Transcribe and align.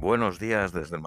Buenos 0.00 0.38
días 0.38 0.72
desde 0.72 0.96
el 0.96 1.02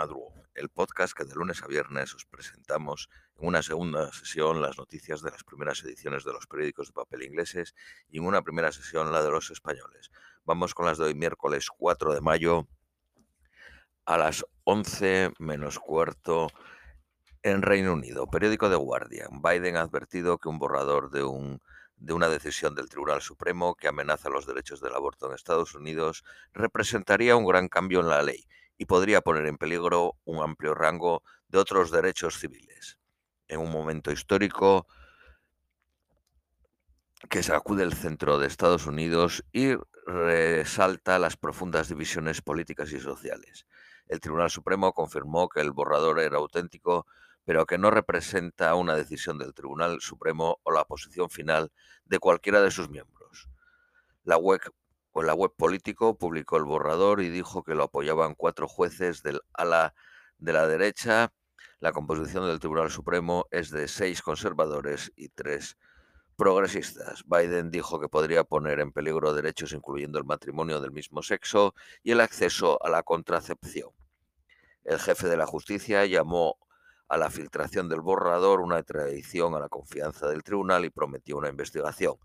el 0.54 0.70
podcast 0.70 1.18
que 1.18 1.26
de 1.26 1.34
lunes 1.34 1.64
a 1.64 1.68
viernes 1.68 2.14
os 2.14 2.26
presentamos 2.26 3.10
en 3.40 3.48
una 3.48 3.64
segunda 3.64 4.12
sesión 4.12 4.62
las 4.62 4.78
noticias 4.78 5.24
de 5.24 5.32
las 5.32 5.44
primeras 5.44 5.84
ediciones 5.84 6.24
de 6.24 6.32
los 6.32 6.46
periódicos 6.46 6.90
de 6.90 6.94
papel 6.94 7.24
ingleses 7.24 7.74
y 8.08 8.20
en 8.20 8.26
una 8.26 8.44
primera 8.44 8.72
sesión 8.72 9.12
la 9.12 9.24
de 9.24 9.32
los 9.32 9.50
españoles. 9.50 10.12
Vamos 10.46 10.76
con 10.76 10.86
las 10.86 11.00
de 11.00 11.06
hoy 11.06 11.16
miércoles 11.16 11.70
4 11.76 12.14
de 12.14 12.22
mayo 12.22 12.68
a 14.06 14.20
las 14.20 14.46
11 14.64 15.32
menos 15.40 15.80
cuarto 15.80 16.50
en 17.42 17.64
Reino 17.64 17.94
Unido. 17.94 18.28
Periódico 18.28 18.70
de 18.70 18.76
Guardian. 18.76 19.42
Biden 19.42 19.76
ha 19.76 19.82
advertido 19.82 20.38
que 20.38 20.50
un 20.50 20.60
borrador 20.60 21.10
de 21.10 21.24
un 21.24 21.64
de 21.98 22.14
una 22.14 22.30
decisión 22.30 22.76
del 22.76 22.90
Tribunal 22.90 23.24
Supremo 23.24 23.74
que 23.74 23.88
amenaza 23.88 24.30
los 24.30 24.46
derechos 24.46 24.82
del 24.82 24.94
aborto 24.94 25.26
en 25.26 25.34
Estados 25.34 25.74
Unidos 25.74 26.24
representaría 26.54 27.36
un 27.36 27.48
gran 27.48 27.70
cambio 27.70 28.00
en 28.02 28.10
la 28.10 28.22
ley 28.22 28.46
y 28.78 28.86
podría 28.86 29.22
poner 29.22 29.46
en 29.46 29.58
peligro 29.58 30.18
un 30.26 30.42
amplio 30.44 30.74
rango 30.74 31.24
de 31.48 31.60
otros 31.60 31.92
derechos 31.92 32.40
civiles. 32.40 32.98
En 33.48 33.60
un 33.60 33.72
momento 33.72 34.12
histórico 34.12 34.88
que 37.30 37.44
sacude 37.44 37.84
el 37.84 37.94
centro 37.94 38.40
de 38.40 38.48
Estados 38.48 38.86
Unidos 38.86 39.44
y 39.52 39.76
resalta 40.06 41.20
las 41.20 41.38
profundas 41.38 41.88
divisiones 41.88 42.42
políticas 42.42 42.92
y 42.92 43.00
sociales. 43.00 43.66
El 44.08 44.20
Tribunal 44.20 44.50
Supremo 44.50 44.94
confirmó 44.94 45.48
que 45.48 45.62
el 45.62 45.72
borrador 45.72 46.20
era 46.20 46.38
auténtico, 46.38 47.08
pero 47.46 47.66
que 47.66 47.78
no 47.78 47.92
representa 47.92 48.76
una 48.76 48.96
decisión 48.96 49.38
del 49.38 49.54
Tribunal 49.54 50.02
Supremo 50.02 50.60
o 50.64 50.72
la 50.72 50.86
posición 50.86 51.30
final 51.30 51.72
de 52.06 52.20
cualquiera 52.20 52.62
de 52.62 52.72
sus 52.72 52.90
miembros. 52.90 53.50
La 54.24 54.38
web 54.38 54.62
con 55.14 55.28
la 55.28 55.36
web 55.36 55.54
político 55.56 56.18
publicó 56.18 56.58
el 56.58 56.64
borrador 56.64 57.22
y 57.22 57.30
dijo 57.30 57.64
que 57.64 57.76
lo 57.76 57.84
apoyaban 57.84 58.34
cuatro 58.34 58.68
jueces 58.68 59.22
del 59.22 59.42
ala 59.54 59.94
de 60.40 60.54
la 60.54 60.68
derecha. 60.68 61.32
La 61.80 61.92
composición 61.92 62.48
del 62.48 62.60
Tribunal 62.60 62.90
Supremo 62.90 63.46
es 63.52 63.70
de 63.70 63.88
seis 63.88 64.24
conservadores 64.24 65.14
y 65.16 65.30
tres 65.30 65.78
progresistas. 66.36 67.24
Biden 67.28 67.70
dijo 67.70 68.00
que 68.00 68.10
podría 68.10 68.44
poner 68.44 68.80
en 68.80 68.92
peligro 68.92 69.36
derechos 69.36 69.72
incluyendo 69.74 70.18
el 70.18 70.26
matrimonio 70.26 70.82
del 70.82 70.92
mismo 70.92 71.22
sexo 71.22 71.76
y 72.02 72.12
el 72.12 72.20
acceso 72.20 72.84
a 72.84 72.90
la 72.90 73.04
contracepción. 73.04 73.92
El 74.84 74.98
jefe 74.98 75.28
de 75.28 75.38
la 75.38 75.46
justicia 75.46 76.08
llamó 76.08 76.58
a 77.08 77.18
la 77.18 77.30
filtración 77.30 77.88
del 77.88 78.02
borrador 78.02 78.62
una 78.62 78.82
traición 78.82 79.54
a 79.54 79.60
la 79.60 79.70
confianza 79.70 80.28
del 80.28 80.42
tribunal 80.42 80.86
y 80.86 80.90
prometió 80.90 81.38
una 81.38 81.50
investigación. 81.50 82.16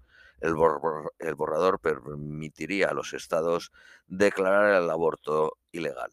El, 0.40 0.54
borrador 0.54 1.80
permitiría 1.80 2.88
a 2.88 2.94
los 2.94 3.12
estados 3.12 3.72
declarar 4.06 4.82
el 4.82 4.90
aborto 4.90 5.58
ilegal. 5.72 6.12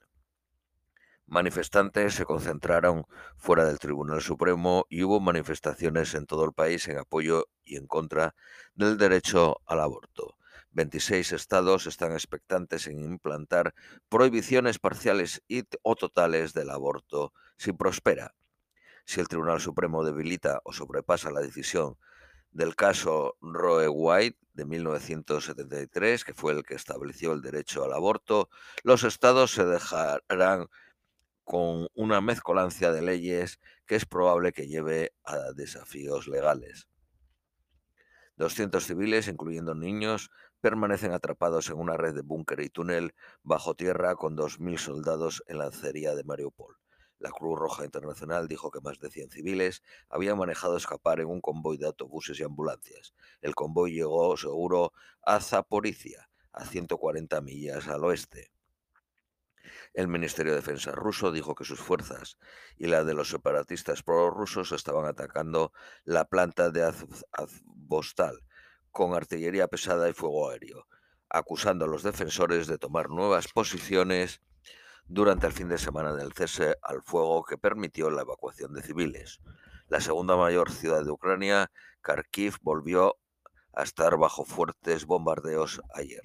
Manifestantes 1.28 2.14
se 2.14 2.26
concentraron 2.26 3.06
fuera 3.38 3.66
del 3.66 3.80
Tribunal 3.80 4.22
Supremo 4.22 4.86
y 4.90 5.04
hubo 5.04 5.20
manifestaciones 5.20 6.14
en 6.14 6.28
todo 6.28 6.46
el 6.46 6.54
país 6.54 6.88
en 6.88 7.00
apoyo 7.00 7.48
y 7.64 7.78
en 7.78 7.88
contra 7.88 8.36
del 8.76 8.98
derecho 8.98 9.62
al 9.66 9.80
aborto. 9.80 10.38
26 10.72 11.32
estados 11.32 11.88
están 11.88 12.12
expectantes 12.12 12.88
en 12.88 13.00
implantar 13.00 13.74
prohibiciones 14.10 14.78
parciales 14.78 15.42
y, 15.48 15.64
o 15.82 15.96
totales 15.96 16.54
del 16.54 16.70
aborto 16.70 17.34
si 17.58 17.72
prospera. 17.72 18.36
Si 19.06 19.20
el 19.20 19.28
Tribunal 19.28 19.62
Supremo 19.62 20.04
debilita 20.04 20.62
o 20.64 20.74
sobrepasa 20.74 21.32
la 21.32 21.40
decisión 21.40 21.98
del 22.56 22.74
caso 22.74 23.36
Roe 23.42 23.90
White 23.90 24.40
de 24.54 24.66
1973, 24.66 26.24
que 26.24 26.34
fue 26.34 26.54
el 26.54 26.64
que 26.64 26.76
estableció 26.76 27.34
el 27.34 27.42
derecho 27.42 27.84
al 27.84 27.92
aborto, 27.92 28.50
los 28.84 29.04
estados 29.04 29.52
se 29.52 29.66
dejarán 29.66 30.68
con 31.44 31.90
una 31.94 32.22
mezcolancia 32.22 32.94
de 32.94 33.02
leyes 33.02 33.60
que 33.86 33.96
es 33.96 34.06
probable 34.06 34.54
que 34.54 34.70
lleve 34.70 35.14
a 35.26 35.52
desafíos 35.54 36.30
legales. 36.30 36.88
200 38.38 38.86
civiles, 38.86 39.28
incluyendo 39.28 39.76
niños, 39.76 40.32
permanecen 40.62 41.12
atrapados 41.12 41.70
en 41.70 41.78
una 41.78 41.98
red 41.98 42.16
de 42.16 42.22
búnker 42.22 42.62
y 42.62 42.70
túnel 42.70 43.14
bajo 43.44 43.76
tierra 43.76 44.16
con 44.16 44.38
2.000 44.38 44.78
soldados 44.78 45.44
en 45.48 45.58
la 45.58 45.66
acería 45.66 46.16
de 46.16 46.24
Mariupol. 46.24 46.78
La 47.20 47.32
Cruz 47.32 47.58
Roja 47.58 47.86
Internacional 47.86 48.48
dijo 48.48 48.72
que 48.72 48.82
más 48.82 49.00
de 49.00 49.10
100 49.10 49.32
civiles 49.32 49.84
habían 50.10 50.38
manejado 50.38 50.78
escapar 50.78 51.20
en 51.20 51.28
un 51.28 51.42
convoy 51.42 51.78
de 51.78 51.86
autobuses 51.86 52.40
y 52.40 52.44
ambulancias. 52.44 53.14
El 53.42 53.56
convoy 53.56 53.94
llegó 53.94 54.36
seguro 54.38 54.94
a 55.22 55.40
Zaporizhia, 55.40 56.30
a 56.52 56.66
140 56.66 57.40
millas 57.42 57.88
al 57.88 58.04
oeste. 58.04 58.52
El 59.94 60.08
Ministerio 60.10 60.52
de 60.52 60.58
Defensa 60.58 60.92
ruso 60.92 61.32
dijo 61.32 61.56
que 61.56 61.64
sus 61.64 61.80
fuerzas 61.80 62.38
y 62.78 62.88
la 62.88 63.04
de 63.04 63.14
los 63.14 63.30
separatistas 63.30 64.04
prorrusos 64.04 64.74
estaban 64.74 65.06
atacando 65.06 65.72
la 66.04 66.26
planta 66.26 66.70
de 66.70 66.84
Azovstal 67.32 68.42
con 68.92 69.14
artillería 69.14 69.68
pesada 69.68 70.10
y 70.10 70.14
fuego 70.14 70.50
aéreo, 70.50 70.88
acusando 71.30 71.86
a 71.86 71.88
los 71.88 72.04
defensores 72.04 72.68
de 72.68 72.78
tomar 72.78 73.10
nuevas 73.10 73.48
posiciones 73.48 74.42
durante 75.08 75.46
el 75.46 75.54
fin 75.54 75.70
de 75.70 75.78
semana 75.78 76.14
del 76.14 76.34
cese 76.34 76.78
al 76.82 77.04
fuego 77.04 77.44
que 77.44 77.60
permitió 77.60 78.10
la 78.10 78.24
evacuación 78.24 78.74
de 78.74 78.82
civiles. 78.82 79.40
La 79.88 80.02
segunda 80.02 80.36
mayor 80.36 80.72
ciudad 80.72 81.06
de 81.06 81.12
Ucrania, 81.12 81.72
Kharkiv, 82.02 82.58
volvió 82.62 83.18
a 83.74 83.84
estar 83.84 84.18
bajo 84.18 84.46
fuertes 84.46 85.06
bombardeos 85.06 85.80
ayer. 85.94 86.24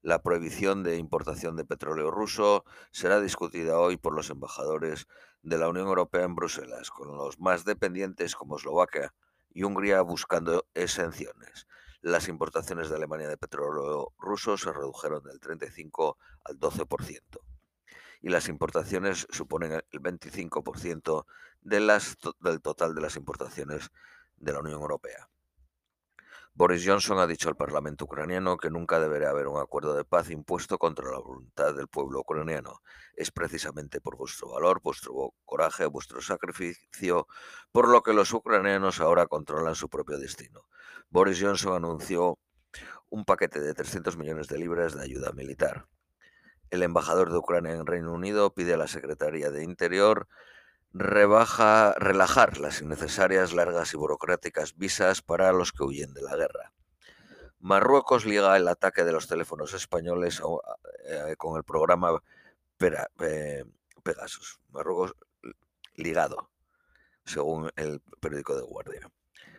La 0.00 0.22
prohibición 0.22 0.82
de 0.82 0.96
importación 0.96 1.56
de 1.56 1.66
petróleo 1.66 2.10
ruso 2.10 2.64
será 2.92 3.20
discutida 3.20 3.78
hoy 3.78 3.98
por 3.98 4.14
los 4.14 4.30
embajadores 4.30 5.06
de 5.42 5.58
la 5.58 5.68
Unión 5.68 5.88
Europea 5.88 6.24
en 6.24 6.34
Bruselas, 6.34 6.90
con 6.90 7.14
los 7.14 7.38
más 7.38 7.66
dependientes 7.66 8.36
como 8.36 8.56
Eslovaquia 8.56 9.12
y 9.50 9.64
Hungría 9.64 10.00
buscando 10.00 10.66
exenciones. 10.72 11.66
Las 12.00 12.28
importaciones 12.28 12.88
de 12.88 12.96
Alemania 12.96 13.28
de 13.28 13.36
petróleo 13.36 14.14
ruso 14.18 14.56
se 14.56 14.72
redujeron 14.72 15.22
del 15.24 15.38
35 15.38 16.16
al 16.44 16.58
12% 16.58 17.49
y 18.20 18.28
las 18.28 18.48
importaciones 18.48 19.26
suponen 19.30 19.72
el 19.72 20.00
25% 20.00 21.24
de 21.62 21.80
las, 21.80 22.16
del 22.40 22.60
total 22.60 22.94
de 22.94 23.00
las 23.00 23.16
importaciones 23.16 23.90
de 24.36 24.52
la 24.52 24.60
Unión 24.60 24.80
Europea. 24.80 25.28
Boris 26.52 26.84
Johnson 26.84 27.18
ha 27.18 27.26
dicho 27.26 27.48
al 27.48 27.56
Parlamento 27.56 28.04
ucraniano 28.04 28.56
que 28.56 28.70
nunca 28.70 28.98
deberá 28.98 29.30
haber 29.30 29.46
un 29.46 29.60
acuerdo 29.60 29.94
de 29.94 30.04
paz 30.04 30.30
impuesto 30.30 30.78
contra 30.78 31.10
la 31.10 31.18
voluntad 31.18 31.74
del 31.74 31.88
pueblo 31.88 32.20
ucraniano. 32.20 32.82
Es 33.14 33.30
precisamente 33.30 34.00
por 34.00 34.16
vuestro 34.16 34.50
valor, 34.50 34.80
vuestro 34.82 35.32
coraje, 35.44 35.86
vuestro 35.86 36.20
sacrificio, 36.20 37.28
por 37.72 37.88
lo 37.88 38.02
que 38.02 38.12
los 38.12 38.32
ucranianos 38.32 39.00
ahora 39.00 39.26
controlan 39.26 39.76
su 39.76 39.88
propio 39.88 40.18
destino. 40.18 40.66
Boris 41.08 41.40
Johnson 41.40 41.76
anunció 41.76 42.38
un 43.08 43.24
paquete 43.24 43.60
de 43.60 43.72
300 43.72 44.16
millones 44.16 44.48
de 44.48 44.58
libras 44.58 44.94
de 44.94 45.02
ayuda 45.02 45.32
militar. 45.32 45.86
El 46.70 46.82
embajador 46.82 47.30
de 47.30 47.38
Ucrania 47.38 47.72
en 47.72 47.86
Reino 47.86 48.12
Unido 48.12 48.54
pide 48.54 48.74
a 48.74 48.76
la 48.76 48.86
Secretaría 48.86 49.50
de 49.50 49.64
Interior 49.64 50.28
relajar 50.92 52.58
las 52.58 52.80
innecesarias, 52.80 53.52
largas 53.52 53.94
y 53.94 53.96
burocráticas 53.96 54.76
visas 54.76 55.22
para 55.22 55.52
los 55.52 55.72
que 55.72 55.84
huyen 55.84 56.14
de 56.14 56.22
la 56.22 56.36
guerra. 56.36 56.72
Marruecos 57.60 58.24
liga 58.24 58.56
el 58.56 58.68
ataque 58.68 59.04
de 59.04 59.12
los 59.12 59.28
teléfonos 59.28 59.74
españoles 59.74 60.40
eh, 61.04 61.34
con 61.36 61.56
el 61.56 61.64
programa 61.64 62.22
Pegasus. 64.02 64.58
Marruecos 64.70 65.14
ligado, 65.94 66.50
según 67.24 67.70
el 67.76 68.00
periódico 68.20 68.56
de 68.56 68.62
Guardia. 68.62 69.10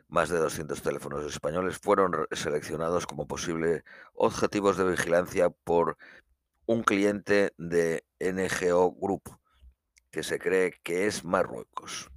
Más 0.07 0.29
de 0.29 0.39
200 0.39 0.81
teléfonos 0.81 1.25
españoles 1.25 1.77
fueron 1.77 2.27
seleccionados 2.31 3.05
como 3.05 3.27
posibles 3.27 3.83
objetivos 4.13 4.77
de 4.77 4.83
vigilancia 4.83 5.49
por 5.49 5.97
un 6.71 6.83
cliente 6.83 7.53
de 7.57 8.05
NGO 8.21 8.93
Group, 8.93 9.23
que 10.09 10.23
se 10.23 10.39
cree 10.39 10.79
que 10.83 11.05
es 11.05 11.25
Marruecos. 11.25 12.09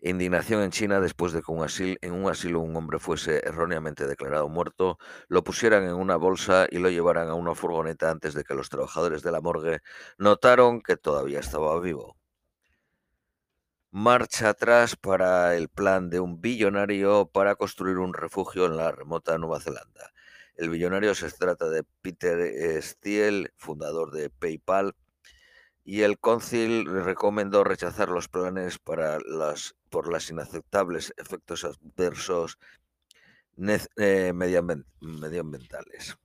Indignación 0.00 0.62
en 0.62 0.70
China 0.70 1.00
después 1.00 1.32
de 1.32 1.42
que 1.42 1.50
un 1.50 1.66
en 1.78 2.12
un 2.12 2.30
asilo 2.30 2.60
un 2.60 2.76
hombre 2.76 3.00
fuese 3.00 3.38
erróneamente 3.44 4.06
declarado 4.06 4.48
muerto, 4.48 4.98
lo 5.26 5.42
pusieran 5.42 5.82
en 5.82 5.94
una 5.94 6.14
bolsa 6.14 6.68
y 6.70 6.78
lo 6.78 6.90
llevaran 6.90 7.28
a 7.28 7.34
una 7.34 7.56
furgoneta 7.56 8.08
antes 8.08 8.34
de 8.34 8.44
que 8.44 8.54
los 8.54 8.68
trabajadores 8.68 9.22
de 9.22 9.32
la 9.32 9.40
morgue 9.40 9.80
notaron 10.16 10.80
que 10.80 10.96
todavía 10.96 11.40
estaba 11.40 11.80
vivo. 11.80 12.16
Marcha 13.90 14.50
atrás 14.50 14.94
para 14.94 15.56
el 15.56 15.68
plan 15.68 16.08
de 16.08 16.20
un 16.20 16.40
billonario 16.40 17.26
para 17.26 17.56
construir 17.56 17.98
un 17.98 18.14
refugio 18.14 18.66
en 18.66 18.76
la 18.76 18.92
remota 18.92 19.36
Nueva 19.38 19.58
Zelanda. 19.58 20.12
El 20.58 20.70
billonario 20.70 21.14
se 21.14 21.30
trata 21.30 21.68
de 21.68 21.84
Peter 22.02 22.82
Steele, 22.82 23.52
fundador 23.56 24.10
de 24.10 24.28
PayPal, 24.28 24.96
y 25.84 26.02
el 26.02 26.18
concil 26.18 26.84
recomendó 26.84 27.62
rechazar 27.62 28.08
los 28.08 28.26
planes 28.26 28.80
las, 29.24 29.76
por 29.88 30.08
los 30.08 30.28
inaceptables 30.28 31.14
efectos 31.16 31.64
adversos 31.64 32.58
eh, 33.96 34.32
medioambientales. 34.32 36.18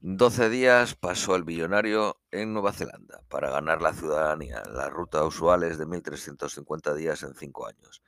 12 0.00 0.50
días 0.50 0.94
pasó 0.94 1.36
el 1.36 1.44
billonario 1.44 2.20
en 2.30 2.52
Nueva 2.52 2.72
Zelanda 2.72 3.22
para 3.30 3.50
ganar 3.50 3.80
la 3.80 3.94
ciudadanía. 3.94 4.62
La 4.70 4.90
ruta 4.90 5.24
usual 5.24 5.62
es 5.62 5.78
de 5.78 5.86
1.350 5.86 6.94
días 6.94 7.22
en 7.22 7.34
5 7.34 7.66
años. 7.66 8.02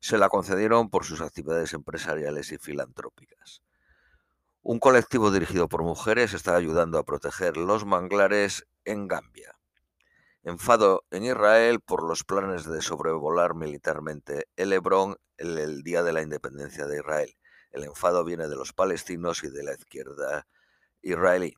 Se 0.00 0.18
la 0.18 0.28
concedieron 0.28 0.90
por 0.90 1.04
sus 1.04 1.20
actividades 1.20 1.72
empresariales 1.72 2.50
y 2.50 2.58
filantrópicas. 2.58 3.62
Un 4.64 4.78
colectivo 4.78 5.32
dirigido 5.32 5.68
por 5.68 5.82
mujeres 5.82 6.34
está 6.34 6.54
ayudando 6.54 6.96
a 6.96 7.02
proteger 7.02 7.56
los 7.56 7.84
manglares 7.84 8.64
en 8.84 9.08
Gambia. 9.08 9.58
Enfado 10.44 11.02
en 11.10 11.24
Israel 11.24 11.80
por 11.80 12.04
los 12.04 12.22
planes 12.22 12.66
de 12.66 12.80
sobrevolar 12.80 13.56
militarmente 13.56 14.46
el 14.54 14.72
Hebrón 14.72 15.16
el, 15.36 15.58
el 15.58 15.82
día 15.82 16.04
de 16.04 16.12
la 16.12 16.22
independencia 16.22 16.86
de 16.86 16.98
Israel. 16.98 17.34
El 17.72 17.82
enfado 17.82 18.22
viene 18.22 18.46
de 18.46 18.54
los 18.54 18.72
palestinos 18.72 19.42
y 19.42 19.50
de 19.50 19.64
la 19.64 19.74
izquierda 19.74 20.46
israelí. 21.00 21.56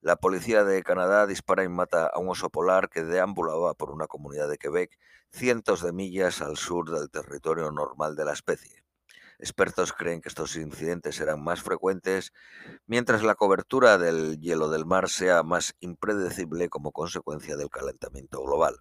La 0.00 0.16
policía 0.16 0.64
de 0.64 0.82
Canadá 0.82 1.26
dispara 1.26 1.64
y 1.64 1.68
mata 1.68 2.06
a 2.06 2.18
un 2.18 2.30
oso 2.30 2.48
polar 2.48 2.88
que 2.88 3.04
deambulaba 3.04 3.74
por 3.74 3.90
una 3.90 4.06
comunidad 4.06 4.48
de 4.48 4.56
Quebec 4.56 4.98
cientos 5.32 5.82
de 5.82 5.92
millas 5.92 6.40
al 6.40 6.56
sur 6.56 6.90
del 6.90 7.10
territorio 7.10 7.70
normal 7.72 8.16
de 8.16 8.24
la 8.24 8.32
especie. 8.32 8.85
Expertos 9.38 9.92
creen 9.92 10.20
que 10.20 10.28
estos 10.28 10.56
incidentes 10.56 11.16
serán 11.16 11.42
más 11.42 11.62
frecuentes 11.62 12.32
mientras 12.86 13.22
la 13.22 13.34
cobertura 13.34 13.98
del 13.98 14.38
hielo 14.40 14.68
del 14.70 14.86
mar 14.86 15.08
sea 15.08 15.42
más 15.42 15.74
impredecible 15.80 16.68
como 16.68 16.92
consecuencia 16.92 17.56
del 17.56 17.68
calentamiento 17.68 18.42
global. 18.42 18.76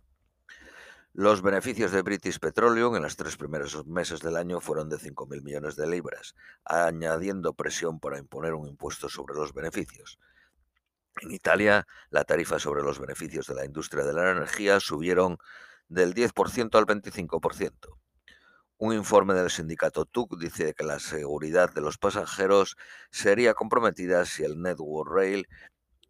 Los 1.17 1.41
beneficios 1.41 1.93
de 1.93 2.01
British 2.01 2.39
Petroleum 2.39 2.97
en 2.97 3.03
los 3.03 3.15
tres 3.15 3.37
primeros 3.37 3.85
meses 3.85 4.19
del 4.19 4.35
año 4.35 4.59
fueron 4.59 4.89
de 4.89 4.97
5.000 4.97 5.43
millones 5.43 5.77
de 5.77 5.87
libras, 5.87 6.35
añadiendo 6.65 7.53
presión 7.53 8.01
para 8.01 8.19
imponer 8.19 8.53
un 8.53 8.67
impuesto 8.67 9.07
sobre 9.07 9.33
los 9.33 9.53
beneficios. 9.53 10.19
En 11.21 11.31
Italia, 11.31 11.87
la 12.09 12.25
tarifa 12.25 12.59
sobre 12.59 12.83
los 12.83 12.99
beneficios 12.99 13.47
de 13.47 13.55
la 13.55 13.63
industria 13.63 14.03
de 14.03 14.11
la 14.11 14.31
energía 14.31 14.81
subieron 14.81 15.37
del 15.87 16.13
10% 16.13 16.75
al 16.77 16.85
25%. 16.85 17.71
Un 18.77 18.93
informe 18.93 19.33
del 19.33 19.49
sindicato 19.49 20.03
TUC 20.03 20.37
dice 20.37 20.73
que 20.73 20.83
la 20.83 20.99
seguridad 20.99 21.73
de 21.73 21.79
los 21.79 21.97
pasajeros 21.97 22.75
sería 23.09 23.53
comprometida 23.53 24.25
si 24.25 24.43
el 24.43 24.61
Network 24.61 25.09
Rail 25.09 25.47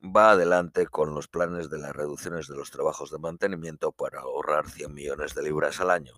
va 0.02 0.32
adelante 0.32 0.88
con 0.88 1.14
los 1.14 1.28
planes 1.28 1.70
de 1.70 1.78
las 1.78 1.96
reducciones 1.96 2.48
de 2.48 2.56
los 2.56 2.72
trabajos 2.72 3.12
de 3.12 3.20
mantenimiento 3.20 3.92
para 3.92 4.22
ahorrar 4.22 4.68
100 4.68 4.92
millones 4.92 5.36
de 5.36 5.44
libras 5.44 5.80
al 5.80 5.92
año. 5.92 6.14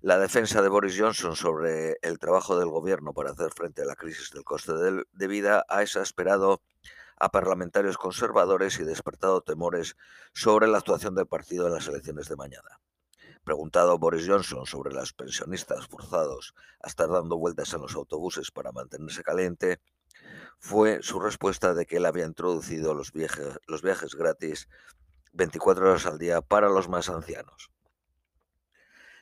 La 0.00 0.18
defensa 0.18 0.62
de 0.62 0.70
Boris 0.70 0.98
Johnson 0.98 1.36
sobre 1.36 1.98
el 2.00 2.18
trabajo 2.18 2.58
del 2.58 2.70
gobierno 2.70 3.12
para 3.12 3.32
hacer 3.32 3.50
frente 3.52 3.82
a 3.82 3.84
la 3.86 3.94
crisis 3.94 4.30
del 4.30 4.42
coste 4.42 4.72
de 4.72 5.26
vida 5.26 5.66
ha 5.68 5.82
exasperado 5.82 6.62
a 7.18 7.28
parlamentarios 7.28 7.98
conservadores 7.98 8.80
y 8.80 8.84
despertado 8.84 9.42
temores 9.42 9.96
sobre 10.32 10.66
la 10.66 10.78
actuación 10.78 11.14
del 11.14 11.26
partido 11.26 11.66
en 11.66 11.74
las 11.74 11.88
elecciones 11.88 12.26
de 12.26 12.36
mañana. 12.36 12.80
Preguntado 13.46 13.96
Boris 13.96 14.26
Johnson 14.26 14.66
sobre 14.66 14.92
los 14.92 15.12
pensionistas 15.12 15.86
forzados 15.86 16.52
a 16.82 16.88
estar 16.88 17.08
dando 17.08 17.38
vueltas 17.38 17.72
en 17.74 17.80
los 17.80 17.94
autobuses 17.94 18.50
para 18.50 18.72
mantenerse 18.72 19.22
caliente, 19.22 19.78
fue 20.58 20.98
su 21.00 21.20
respuesta 21.20 21.72
de 21.72 21.86
que 21.86 21.98
él 21.98 22.06
había 22.06 22.24
introducido 22.24 22.92
los 22.92 23.12
viajes, 23.12 23.60
los 23.68 23.82
viajes 23.82 24.16
gratis 24.16 24.68
24 25.32 25.88
horas 25.88 26.06
al 26.06 26.18
día 26.18 26.40
para 26.40 26.68
los 26.68 26.88
más 26.88 27.08
ancianos. 27.08 27.70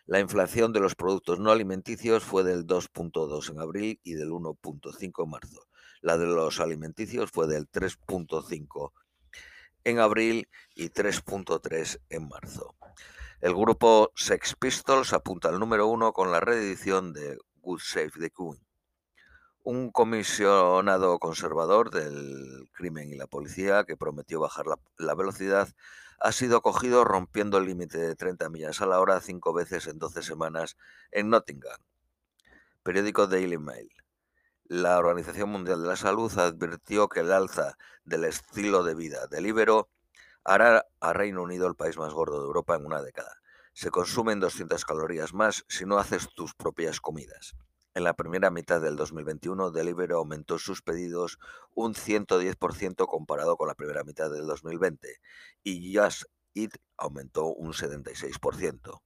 La 0.06 0.20
inflación 0.20 0.72
de 0.72 0.80
los 0.80 0.94
productos 0.94 1.38
no 1.38 1.50
alimenticios 1.50 2.24
fue 2.24 2.44
del 2.44 2.66
2.2 2.66 3.50
en 3.50 3.60
abril 3.60 4.00
y 4.04 4.14
del 4.14 4.30
1.5 4.30 5.22
en 5.22 5.30
marzo. 5.30 5.68
La 6.00 6.16
de 6.16 6.24
los 6.24 6.60
alimenticios 6.60 7.30
fue 7.30 7.46
del 7.46 7.70
3.5 7.70 8.90
en 9.84 9.98
abril 9.98 10.48
y 10.74 10.88
3.3 10.88 12.00
en 12.08 12.26
marzo. 12.26 12.74
El 13.40 13.54
grupo 13.54 14.12
Sex 14.14 14.54
Pistols 14.58 15.12
apunta 15.12 15.48
al 15.48 15.58
número 15.58 15.86
uno 15.86 16.12
con 16.12 16.30
la 16.30 16.40
reedición 16.40 17.12
de 17.12 17.36
Good 17.56 17.80
Save 17.80 18.12
the 18.18 18.30
Queen. 18.30 18.58
Un 19.64 19.90
comisionado 19.90 21.18
conservador 21.18 21.90
del 21.90 22.68
crimen 22.72 23.12
y 23.12 23.16
la 23.16 23.26
policía 23.26 23.84
que 23.84 23.96
prometió 23.96 24.40
bajar 24.40 24.66
la, 24.98 25.14
velocidad 25.14 25.68
ha 26.20 26.32
sido 26.32 26.62
cogido 26.62 27.04
rompiendo 27.04 27.58
el 27.58 27.66
límite 27.66 27.98
de 27.98 28.14
30 28.14 28.48
millas 28.50 28.80
a 28.80 28.86
la 28.86 29.00
hora 29.00 29.20
cinco 29.20 29.52
veces 29.52 29.88
en 29.88 29.98
12 29.98 30.22
semanas 30.22 30.76
en 31.10 31.28
Nottingham. 31.28 31.80
Periódico 32.82 33.26
Daily 33.26 33.58
Mail. 33.58 33.90
La 34.64 34.98
Organización 34.98 35.50
Mundial 35.50 35.82
de 35.82 35.88
la 35.88 35.96
Salud 35.96 36.32
advirtió 36.38 37.08
que 37.08 37.20
el 37.20 37.32
alza 37.32 37.76
del 38.04 38.24
estilo 38.24 38.84
de 38.84 38.94
vida 38.94 39.26
del 39.26 39.46
Ibero 39.46 39.88
hará 40.44 40.86
a 41.00 41.12
Reino 41.12 41.42
Unido 41.42 41.66
el 41.66 41.74
país 41.74 41.96
más 41.96 42.12
gordo 42.12 42.40
de 42.40 42.46
Europa 42.46 42.76
en 42.76 42.86
una 42.86 43.02
década. 43.02 43.40
Se 43.72 43.90
consumen 43.90 44.40
200 44.40 44.84
calorías 44.84 45.34
más 45.34 45.64
si 45.68 45.84
no 45.84 45.98
haces 45.98 46.28
tus 46.34 46.54
propias 46.54 47.00
comidas. 47.00 47.54
En 47.94 48.04
la 48.04 48.14
primera 48.14 48.50
mitad 48.50 48.80
del 48.80 48.96
2021, 48.96 49.70
Deliveroo 49.70 50.18
aumentó 50.18 50.58
sus 50.58 50.82
pedidos 50.82 51.38
un 51.74 51.94
110% 51.94 53.06
comparado 53.06 53.56
con 53.56 53.68
la 53.68 53.74
primera 53.74 54.02
mitad 54.04 54.30
del 54.30 54.46
2020 54.46 55.16
y 55.62 55.96
Just 55.96 56.24
Eat 56.54 56.72
aumentó 56.96 57.46
un 57.46 57.72
76%. 57.72 59.03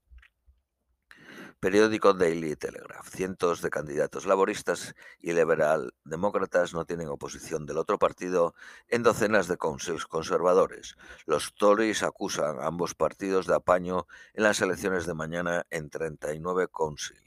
Periódico 1.60 2.14
Daily 2.14 2.54
Telegraph. 2.54 3.08
Cientos 3.08 3.62
de 3.62 3.70
candidatos 3.70 4.26
laboristas 4.26 4.94
y 5.18 5.32
liberal 5.32 5.92
demócratas 6.04 6.72
no 6.72 6.84
tienen 6.84 7.08
oposición 7.08 7.66
del 7.66 7.78
otro 7.78 7.98
partido 7.98 8.54
en 8.86 9.02
docenas 9.02 9.48
de 9.48 9.56
councils 9.56 10.06
conservadores. 10.06 10.94
Los 11.26 11.56
Tories 11.56 12.04
acusan 12.04 12.60
a 12.60 12.66
ambos 12.66 12.94
partidos 12.94 13.48
de 13.48 13.56
apaño 13.56 14.06
en 14.34 14.44
las 14.44 14.60
elecciones 14.60 15.04
de 15.04 15.14
mañana 15.14 15.66
en 15.70 15.90
39 15.90 16.68
councils. 16.72 17.20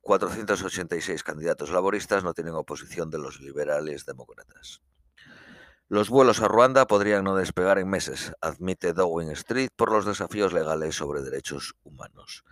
486 0.00 1.22
candidatos 1.22 1.68
laboristas 1.68 2.24
no 2.24 2.32
tienen 2.32 2.54
oposición 2.54 3.10
de 3.10 3.18
los 3.18 3.38
liberales 3.42 4.06
demócratas. 4.06 4.80
Los 5.88 6.08
vuelos 6.08 6.40
a 6.40 6.48
Ruanda 6.48 6.86
podrían 6.86 7.24
no 7.24 7.36
despegar 7.36 7.78
en 7.78 7.90
meses, 7.90 8.32
admite 8.40 8.94
Downing 8.94 9.32
Street 9.32 9.68
por 9.76 9.92
los 9.92 10.06
desafíos 10.06 10.54
legales 10.54 10.94
sobre 10.94 11.20
derechos 11.20 11.74
humanos. 11.82 12.44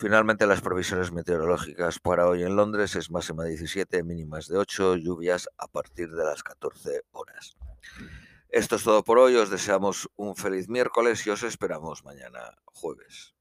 Finalmente, 0.00 0.46
las 0.46 0.62
previsiones 0.62 1.12
meteorológicas 1.12 1.98
para 1.98 2.26
hoy 2.26 2.42
en 2.42 2.56
Londres 2.56 2.96
es 2.96 3.10
máxima 3.10 3.44
17, 3.44 4.02
mínimas 4.02 4.48
de 4.48 4.56
8, 4.56 4.96
lluvias 4.96 5.50
a 5.58 5.68
partir 5.68 6.10
de 6.12 6.24
las 6.24 6.42
14 6.42 7.02
horas. 7.12 7.58
Esto 8.48 8.76
es 8.76 8.82
todo 8.82 9.04
por 9.04 9.18
hoy, 9.18 9.36
os 9.36 9.50
deseamos 9.50 10.08
un 10.16 10.36
feliz 10.36 10.70
miércoles 10.70 11.26
y 11.26 11.30
os 11.30 11.42
esperamos 11.42 12.02
mañana 12.02 12.56
jueves. 12.64 13.34